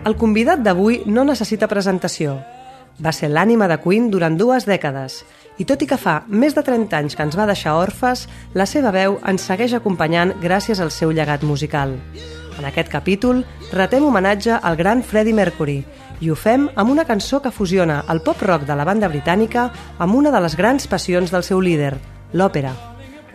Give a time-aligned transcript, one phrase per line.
[0.00, 2.38] El convidat d'avui no necessita presentació.
[3.04, 5.18] Va ser l'ànima de Queen durant dues dècades
[5.60, 8.22] i tot i que fa més de 30 anys que ens va deixar orfes,
[8.56, 11.92] la seva veu ens segueix acompanyant gràcies al seu llegat musical.
[12.56, 13.42] En aquest capítol
[13.76, 15.82] retem homenatge al gran Freddie Mercury
[16.20, 19.66] i ho fem amb una cançó que fusiona el pop-rock de la banda britànica
[19.98, 21.92] amb una de les grans passions del seu líder,
[22.32, 22.72] l'òpera.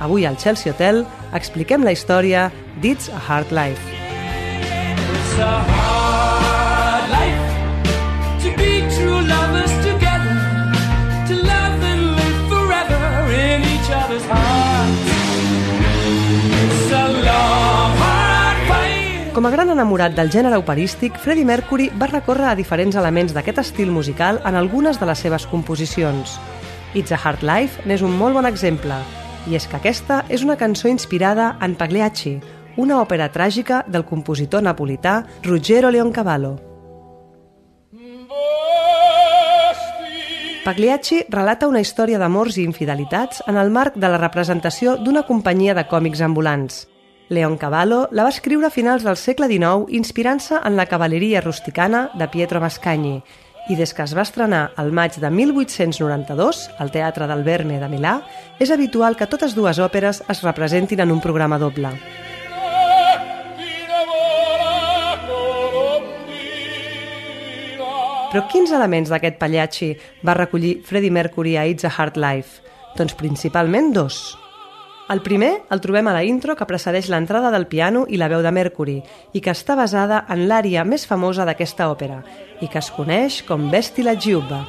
[0.00, 1.04] Avui al Chelsea Hotel
[1.36, 2.48] expliquem la història
[2.80, 3.92] d'It's a Hard Life.
[5.16, 5.95] It's a hard
[19.46, 23.92] A gran enamorat del gènere operístic, Freddie Mercury va recórrer a diferents elements d'aquest estil
[23.94, 26.32] musical en algunes de les seves composicions.
[26.98, 28.96] It's a Hard Life n'és un molt bon exemple,
[29.46, 32.40] i és que aquesta és una cançó inspirada en Pagliacci,
[32.74, 36.56] una òpera tràgica del compositor napolità Ruggero Leoncavallo.
[40.64, 45.78] Pagliacci relata una història d'amors i infidelitats en el marc de la representació d'una companyia
[45.78, 46.82] de còmics ambulants.
[47.28, 52.28] Leoncavallo la va escriure a finals del segle XIX inspirant-se en la cavalleria rusticana de
[52.30, 53.16] Pietro Mascagni
[53.66, 57.88] i des que es va estrenar el maig de 1892 al Teatre del Verme de
[57.90, 58.20] Milà,
[58.62, 61.90] és habitual que totes dues òperes es representin en un programa doble.
[68.30, 72.62] Però quins elements d'aquest Pagliacci va recollir Freddie Mercury a It's a Hard Life?
[72.94, 74.36] Doncs principalment dos.
[75.08, 78.40] El primer el trobem a la intro que precedeix l'entrada del piano i la veu
[78.42, 78.96] de Mercury
[79.38, 82.24] i que està basada en l'ària més famosa d'aquesta òpera
[82.58, 84.64] i que es coneix com Vesti la Giubba.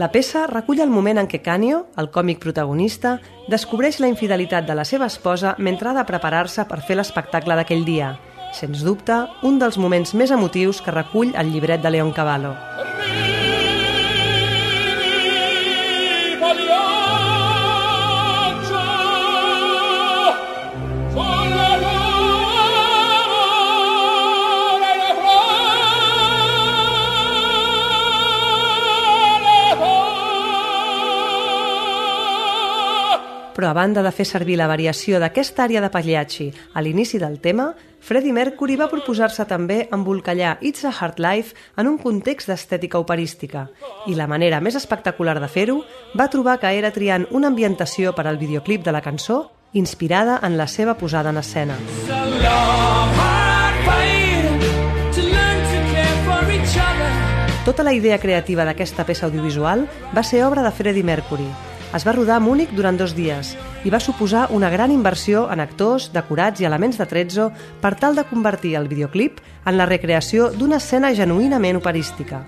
[0.00, 3.18] La peça recull el moment en què Canio, el còmic protagonista,
[3.52, 7.84] descobreix la infidelitat de la seva esposa mentre ha de preparar-se per fer l'espectacle d'aquell
[7.84, 8.14] dia.
[8.56, 12.56] Sens dubte, un dels moments més emotius que recull el llibret de Leon Cavallo.
[33.58, 36.44] Però a banda de fer servir la variació d'aquesta àrea de Pagliacci
[36.78, 41.88] a l'inici del tema, Freddie Mercury va proposar-se també embolcallar It's a Hard Life en
[41.90, 43.64] un context d'estètica operística
[44.06, 45.80] i la manera més espectacular de fer-ho
[46.14, 50.54] va trobar que era triant una ambientació per al videoclip de la cançó inspirada en
[50.56, 51.74] la seva posada en escena.
[57.64, 59.82] Tota la idea creativa d'aquesta peça audiovisual
[60.14, 61.67] va ser obra de Freddie Mercury.
[61.94, 63.54] Es va rodar a Múnich durant dos dies
[63.86, 67.48] i va suposar una gran inversió en actors, decorats i elements de trezzo
[67.80, 72.42] per tal de convertir el videoclip en la recreació d'una escena genuïnament operística.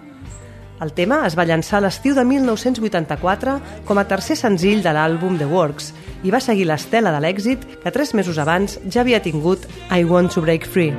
[0.81, 3.57] El tema es va llançar l'estiu de 1984
[3.89, 5.93] com a tercer senzill de l'àlbum The Works
[6.25, 10.37] i va seguir l'estela de l'èxit que tres mesos abans ja havia tingut I Want
[10.37, 10.93] to Break Free.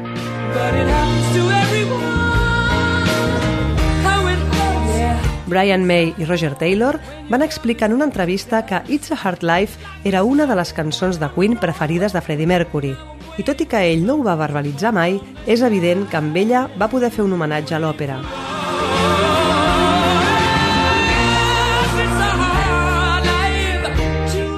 [0.52, 1.61] But it
[5.52, 6.98] Brian May i Roger Taylor
[7.28, 11.20] van explicar en una entrevista que It's a Hard Life era una de les cançons
[11.20, 12.94] de Queen preferides de Freddie Mercury.
[13.36, 16.70] I tot i que ell no ho va verbalitzar mai, és evident que amb ella
[16.80, 18.22] va poder fer un homenatge a l'òpera.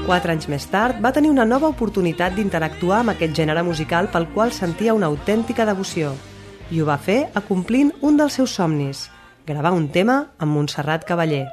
[0.06, 4.30] Quatre anys més tard, va tenir una nova oportunitat d'interactuar amb aquest gènere musical pel
[4.30, 6.14] qual sentia una autèntica devoció.
[6.70, 9.08] I ho va fer acomplint un dels seus somnis,
[9.46, 11.48] gravar un tema amb Montserrat Cavaller.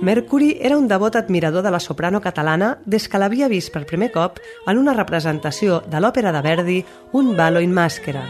[0.00, 4.10] Mercury era un devot admirador de la soprano catalana des que l'havia vist per primer
[4.14, 8.24] cop en una representació de l'òpera de Verdi, Un ballo in màscara.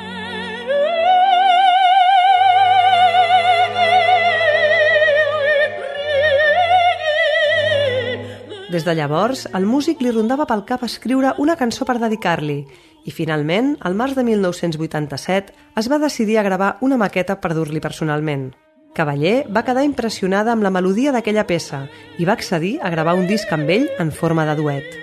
[8.70, 12.64] Des de llavors, el músic li rondava pel cap escriure una cançó per dedicar-li
[13.04, 17.80] i finalment, al març de 1987, es va decidir a gravar una maqueta per dur-li
[17.80, 18.50] personalment.
[18.94, 21.84] Cavaller va quedar impressionada amb la melodia d'aquella peça
[22.18, 24.98] i va accedir a gravar un disc amb ell en forma de duet.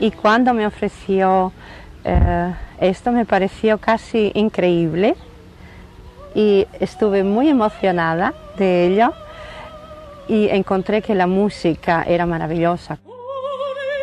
[0.00, 1.52] Y cuando me ofreció
[2.04, 5.16] eh, esto me pareció casi increíble
[6.34, 9.12] y estuve muy emocionada de ello
[10.28, 12.98] y encontré que la música era maravillosa.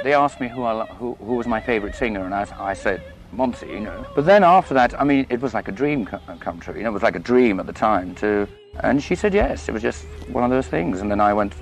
[0.03, 3.01] They asked me who, I, who, who was my favourite singer, and I, I said
[3.35, 4.05] Monsey, you know.
[4.15, 6.75] But then after that, I mean, it was like a dream come true.
[6.75, 8.47] You know, it was like a dream at the time to.
[8.81, 9.69] And she said yes.
[9.69, 11.01] It was just one of those things.
[11.01, 11.53] And then I went.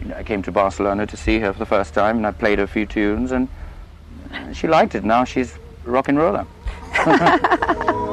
[0.00, 2.30] You know, I came to Barcelona to see her for the first time, and I
[2.30, 3.48] played her a few tunes, and
[4.30, 5.04] uh, she liked it.
[5.04, 6.46] Now she's rock and roller.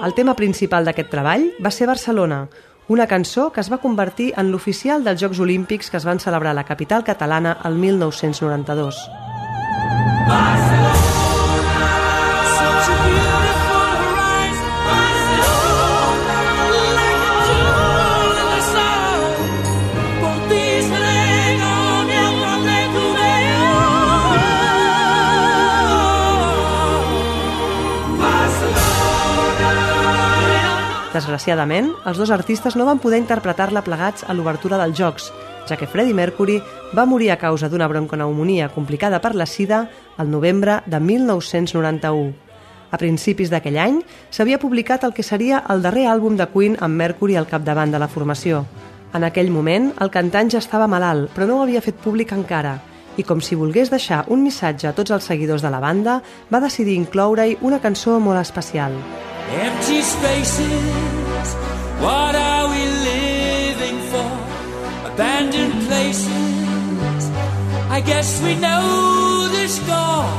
[0.00, 2.46] El tema principal d'aquest treball va ser Barcelona,
[2.90, 6.50] una cançó que es va convertir en l'oficial dels Jocs Olímpics que es van celebrar
[6.50, 8.98] a la capital catalana el 1992.
[10.30, 11.09] Such
[31.10, 35.24] Desgraciadament, els dos artistes no van poder interpretar-la plegats a l'obertura dels Jocs,
[35.66, 36.60] ja que Freddie Mercury
[36.94, 42.30] va morir a causa d'una bronconeumonia complicada per la sida el novembre de 1991.
[42.90, 43.98] A principis d'aquell any
[44.30, 47.98] s'havia publicat el que seria el darrer àlbum de Queen amb Mercury al capdavant de
[47.98, 48.64] la formació.
[49.14, 52.76] En aquell moment, el cantant ja estava malalt, però no ho havia fet públic encara,
[53.18, 56.20] i com si volgués deixar un missatge a tots els seguidors de la banda,
[56.54, 58.94] va decidir incloure-hi una cançó molt especial.
[59.50, 61.48] Empty spaces,
[61.98, 64.30] what are we living for?
[65.10, 67.30] Abandoned places,
[67.90, 70.30] I guess we know the score.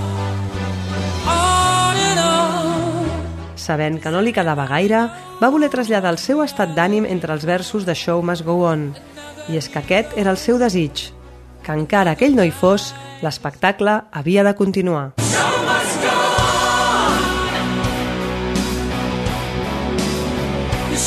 [1.28, 3.58] On and on.
[3.60, 5.10] Sabent que no li quedava gaire,
[5.42, 8.94] va voler traslladar el seu estat d'ànim entre els versos de Show Must Go On.
[9.52, 11.12] I és que aquest era el seu desig,
[11.68, 15.21] que encara aquell no hi fos, l'espectacle havia de continuar.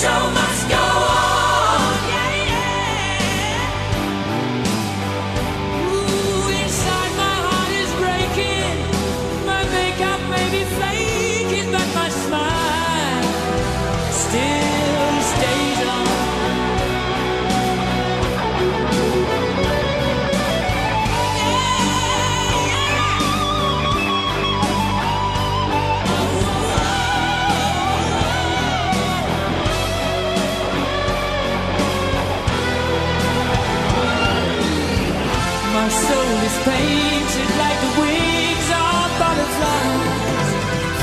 [0.02, 1.94] Show must go on.
[2.12, 3.92] Yeah, yeah.
[5.92, 8.76] Ooh, inside my heart is breaking.
[9.50, 13.24] My makeup may be flaking, but my smile
[14.10, 14.63] still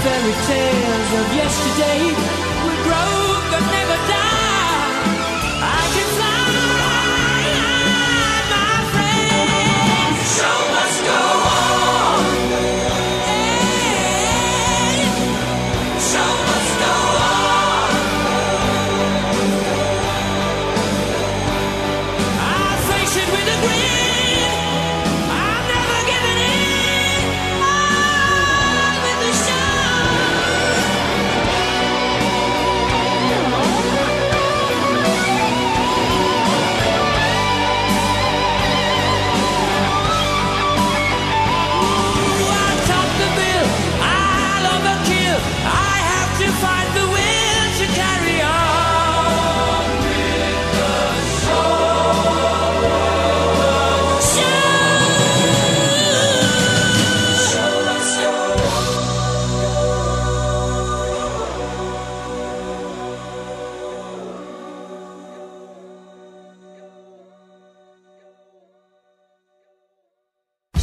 [0.03, 2.01] fairy tales of yesterday
[2.63, 3.13] would grow,
[3.51, 4.20] but never die.